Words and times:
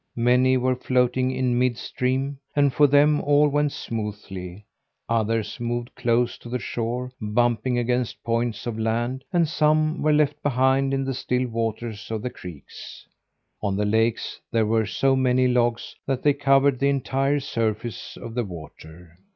Many 0.17 0.57
were 0.57 0.75
floating 0.75 1.29
in 1.29 1.59
midstream, 1.59 2.39
and 2.55 2.73
for 2.73 2.87
them 2.87 3.21
all 3.21 3.47
went 3.49 3.71
smoothly; 3.71 4.65
others 5.07 5.59
moved 5.59 5.93
close 5.93 6.39
to 6.39 6.49
the 6.49 6.57
shore, 6.57 7.11
bumping 7.21 7.77
against 7.77 8.23
points 8.23 8.65
of 8.65 8.79
land, 8.79 9.23
and 9.31 9.47
some 9.47 10.01
were 10.01 10.11
left 10.11 10.41
behind 10.41 10.91
in 10.91 11.03
the 11.05 11.13
still 11.13 11.47
waters 11.47 12.09
of 12.09 12.23
the 12.23 12.31
creeks. 12.31 13.05
On 13.61 13.75
the 13.75 13.85
lakes 13.85 14.39
there 14.51 14.65
were 14.65 14.87
so 14.87 15.15
many 15.15 15.47
logs 15.47 15.95
that 16.07 16.23
they 16.23 16.33
covered 16.33 16.79
the 16.79 16.89
entire 16.89 17.39
surface 17.39 18.17
of 18.19 18.33
the 18.33 18.43
water. 18.43 19.19